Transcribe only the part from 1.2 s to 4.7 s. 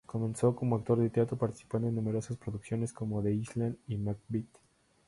participando en numerosas producciones como "The Island" y "Macbeth".